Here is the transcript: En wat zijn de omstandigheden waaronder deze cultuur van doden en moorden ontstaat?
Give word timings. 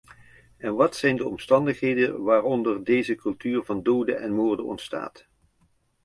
En 0.57 0.75
wat 0.75 0.95
zijn 0.95 1.15
de 1.15 1.27
omstandigheden 1.27 2.23
waaronder 2.23 2.83
deze 2.83 3.15
cultuur 3.15 3.63
van 3.63 3.83
doden 3.83 4.21
en 4.21 4.33
moorden 4.33 4.65
ontstaat? 4.65 5.27